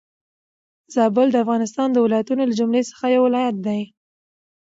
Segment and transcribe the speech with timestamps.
[0.95, 3.81] زابل د افغانستان د ولايتونو له جملي څخه يو ولايت دي.